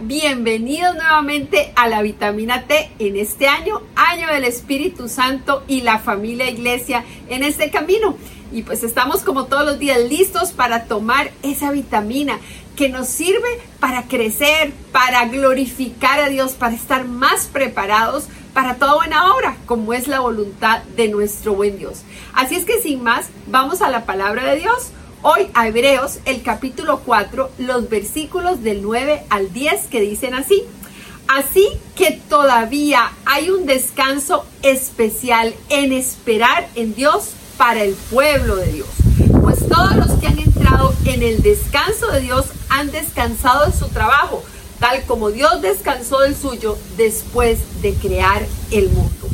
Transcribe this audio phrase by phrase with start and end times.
[0.00, 5.98] Bienvenidos nuevamente a la vitamina T en este año, año del Espíritu Santo y la
[5.98, 8.16] familia iglesia en este camino.
[8.52, 12.38] Y pues estamos como todos los días listos para tomar esa vitamina
[12.76, 18.94] que nos sirve para crecer, para glorificar a Dios, para estar más preparados para toda
[18.94, 22.02] buena obra, como es la voluntad de nuestro buen Dios.
[22.34, 24.92] Así es que sin más, vamos a la palabra de Dios.
[25.24, 30.64] Hoy a Hebreos, el capítulo 4, los versículos del 9 al 10 que dicen así.
[31.28, 38.72] Así que todavía hay un descanso especial en esperar en Dios para el pueblo de
[38.72, 38.88] Dios.
[39.40, 43.86] Pues todos los que han entrado en el descanso de Dios han descansado de su
[43.90, 44.42] trabajo,
[44.80, 49.28] tal como Dios descansó del suyo después de crear el mundo.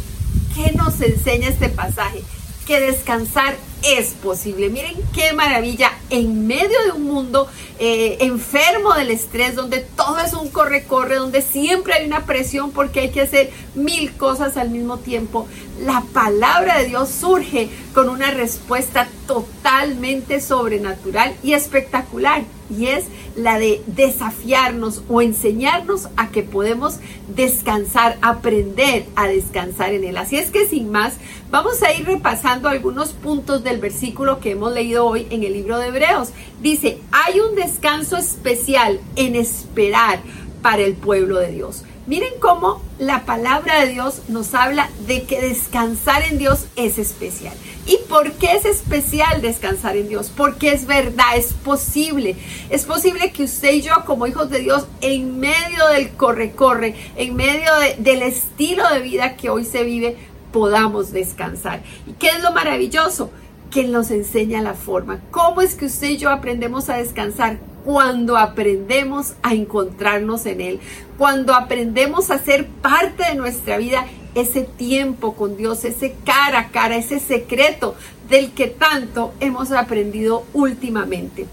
[0.54, 2.22] ¿Qué nos enseña este pasaje?
[2.68, 4.68] Que descansar es posible.
[4.68, 10.34] Miren qué maravilla en medio de un mundo eh, enfermo del estrés, donde todo es
[10.34, 14.98] un corre-corre, donde siempre hay una presión porque hay que hacer mil cosas al mismo
[14.98, 15.48] tiempo.
[15.80, 23.58] La palabra de Dios surge con una respuesta totalmente sobrenatural y espectacular y es la
[23.58, 26.98] de desafiarnos o enseñarnos a que podemos
[27.34, 30.16] descansar, aprender a descansar en Él.
[30.16, 31.14] Así es que sin más,
[31.50, 35.78] vamos a ir repasando algunos puntos del versículo que hemos leído hoy en el libro
[35.78, 36.30] de Hebreos.
[36.60, 40.20] Dice, hay un descanso especial en esperar
[40.62, 41.84] para el pueblo de Dios.
[42.08, 47.52] Miren cómo la palabra de Dios nos habla de que descansar en Dios es especial.
[47.84, 50.32] ¿Y por qué es especial descansar en Dios?
[50.34, 52.34] Porque es verdad, es posible.
[52.70, 57.36] Es posible que usted y yo como hijos de Dios, en medio del corre-corre, en
[57.36, 60.16] medio del estilo de vida que hoy se vive,
[60.50, 61.82] podamos descansar.
[62.06, 63.30] ¿Y qué es lo maravilloso?
[63.70, 65.20] Que nos enseña la forma.
[65.30, 67.58] ¿Cómo es que usted y yo aprendemos a descansar?
[67.88, 70.80] Cuando aprendemos a encontrarnos en Él,
[71.16, 74.04] cuando aprendemos a ser parte de nuestra vida
[74.34, 77.94] ese tiempo con Dios, ese cara a cara, ese secreto
[78.28, 81.46] del que tanto hemos aprendido últimamente.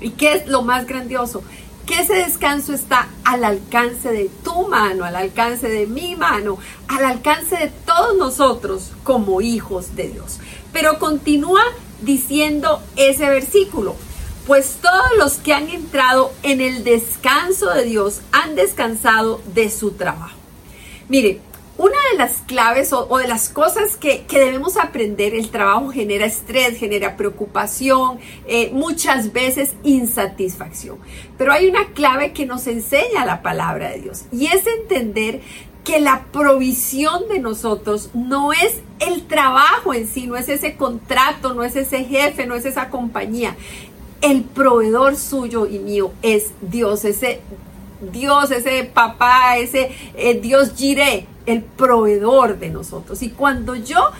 [0.00, 1.44] ¿Y qué es lo más grandioso?
[1.86, 6.58] Que ese descanso está al alcance de tu mano, al alcance de mi mano,
[6.88, 10.40] al alcance de todos nosotros como hijos de Dios.
[10.72, 11.62] Pero continúa
[12.00, 13.94] diciendo ese versículo,
[14.46, 19.92] pues todos los que han entrado en el descanso de Dios han descansado de su
[19.92, 20.36] trabajo.
[21.08, 21.40] Mire,
[21.78, 26.78] una de las claves o, de las cosas que, debemos aprender, el trabajo genera estrés,
[26.78, 30.98] genera preocupación, eh, muchas veces insatisfacción.
[31.38, 35.40] Pero hay una clave que nos enseña la palabra de Dios y es entender
[35.82, 41.54] que la provisión de nosotros no es el trabajo en sí, no es ese contrato,
[41.54, 43.56] no es ese jefe, no es esa compañía
[44.22, 47.40] el proveedor suyo y mío es Dios, ese
[48.12, 53.22] Dios, ese papá, ese eh, Dios Jiré, el proveedor de nosotros.
[53.22, 54.10] Y cuando yo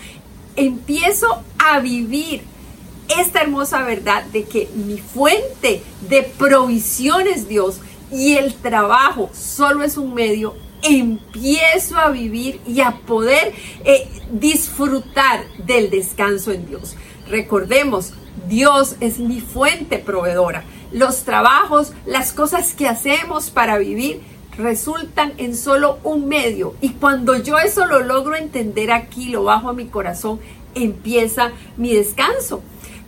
[0.55, 2.43] empiezo a vivir
[3.19, 7.79] esta hermosa verdad de que mi fuente de provisión es Dios
[8.11, 13.53] y el trabajo solo es un medio, empiezo a vivir y a poder
[13.85, 16.95] eh, disfrutar del descanso en Dios.
[17.29, 18.13] Recordemos,
[18.47, 20.63] Dios es mi fuente proveedora.
[20.91, 24.21] Los trabajos, las cosas que hacemos para vivir
[24.57, 26.75] resultan en solo un medio.
[26.81, 30.39] Y cuando yo eso lo logro entender aquí, lo bajo a mi corazón,
[30.75, 32.61] empieza mi descanso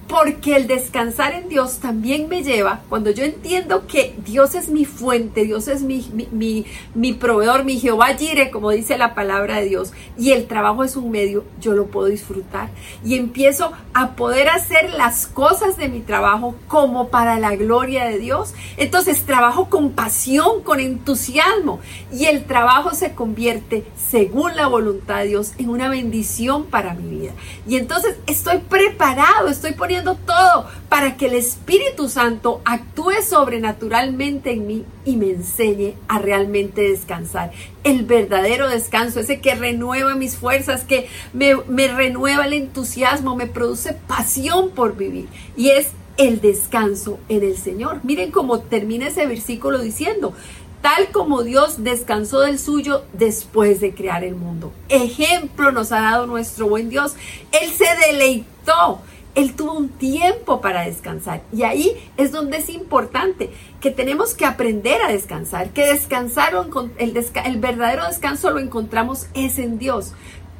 [0.07, 4.85] porque el descansar en Dios también me lleva, cuando yo entiendo que Dios es mi
[4.85, 9.65] fuente, Dios es mi, mi, mi, proveedor, mi Jehová Jire, como dice la palabra de
[9.65, 12.69] Dios, y el trabajo es un medio, yo lo puedo disfrutar.
[13.03, 18.19] Y empiezo a poder hacer las cosas de mi trabajo como para la gloria de
[18.19, 18.53] Dios.
[18.77, 21.79] Entonces trabajo con pasión, con entusiasmo,
[22.13, 27.09] y el trabajo se convierte, según la voluntad de Dios, en una bendición para mi
[27.09, 27.31] vida.
[27.67, 34.67] Y entonces estoy preparado, estoy poniendo todo para que el Espíritu Santo actúe sobrenaturalmente en
[34.67, 37.51] mí y me enseñe a realmente descansar.
[37.83, 43.47] El verdadero descanso, ese que renueva mis fuerzas, que me, me renueva el entusiasmo, me
[43.47, 45.27] produce pasión por vivir.
[45.55, 47.99] Y es el descanso en el Señor.
[48.03, 50.33] Miren cómo termina ese versículo diciendo,
[50.81, 54.71] tal como Dios descansó del suyo después de crear el mundo.
[54.87, 57.15] Ejemplo nos ha dado nuestro buen Dios.
[57.51, 59.01] Él se deleitó
[59.35, 61.43] Él tuvo un tiempo para descansar.
[61.53, 63.51] Y ahí es donde es importante
[63.81, 66.53] que tenemos que aprender a descansar, que descansar,
[66.97, 70.13] el, el verdadero descanso lo encontramos es en Dios.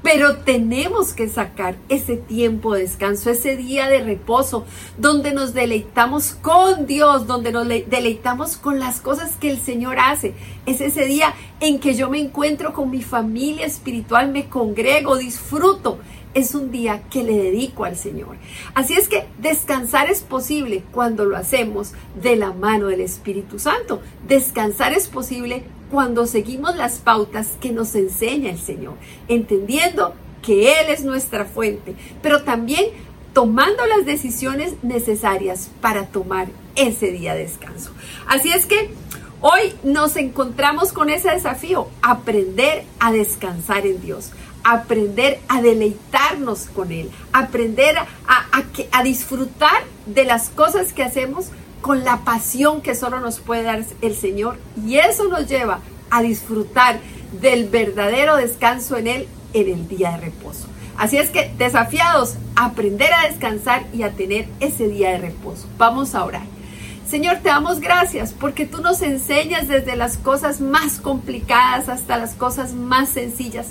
[0.05, 4.63] Pero tenemos que sacar ese tiempo de descanso, ese día de reposo,
[4.99, 10.35] donde nos deleitamos con Dios, donde nos deleitamos con las cosas que el Señor hace.
[10.67, 15.97] Es ese día en que yo me encuentro con mi familia espiritual, me congrego, disfruto.
[16.35, 18.35] Es un día que le dedico al Señor.
[18.75, 24.01] Así es que descansar es posible cuando lo hacemos de la mano del Espíritu Santo.
[24.27, 28.95] Descansar es posible cuando seguimos las pautas que nos enseña el Señor,
[29.27, 32.85] entendiendo que Él es nuestra fuente, pero también
[33.33, 37.91] tomando las decisiones necesarias para tomar ese día de descanso.
[38.27, 38.91] Así es que
[39.41, 44.31] hoy nos encontramos con ese desafío, aprender a descansar en Dios,
[44.65, 51.49] aprender a deleitarnos con Él, aprender a, disfrutar de las cosas que hacemos
[51.81, 54.57] con la pasión que solo nos puede dar el Señor.
[54.83, 56.99] Y eso nos lleva a disfrutar
[57.39, 60.67] del verdadero descanso en Él en el día de reposo.
[60.97, 65.67] Así es que desafiados aprender a descansar y a tener ese día de reposo.
[65.77, 66.55] Vamos a orar.
[67.07, 72.33] Señor, te damos gracias porque tú nos enseñas desde las cosas más complicadas hasta las
[72.33, 73.67] cosas más sencillas.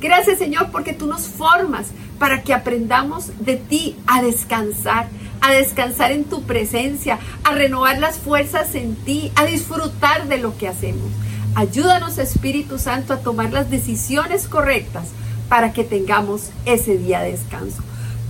[0.00, 5.08] Gracias Señor porque tú nos formas para que aprendamos de ti a descansar,
[5.40, 10.56] a descansar en tu presencia, a renovar las fuerzas en ti, a disfrutar de lo
[10.56, 11.10] que hacemos.
[11.54, 15.08] Ayúdanos Espíritu Santo a tomar las decisiones correctas
[15.48, 17.82] para que tengamos ese día de descanso.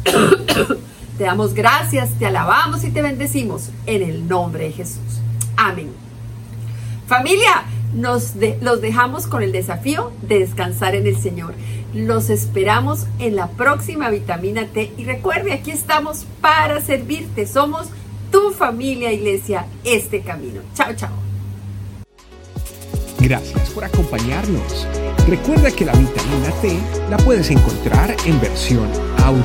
[1.19, 5.21] te damos gracias, te alabamos y te bendecimos en el nombre de Jesús.
[5.57, 5.91] Amén.
[7.07, 11.55] Familia, nos los dejamos con el desafío de descansar en el Señor.
[11.95, 17.47] Los esperamos en la próxima vitamina T y recuerde, aquí estamos para servirte.
[17.47, 17.89] Somos
[18.31, 20.61] tu familia, iglesia, este camino.
[20.75, 21.11] Chao, chao.
[23.21, 24.87] Gracias por acompañarnos.
[25.27, 26.79] Recuerda que la vitamina T
[27.11, 28.89] la puedes encontrar en versión
[29.25, 29.43] audio,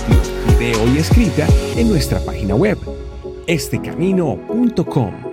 [0.47, 2.77] video y escrita en nuestra página web,
[3.47, 5.32] estecamino.com.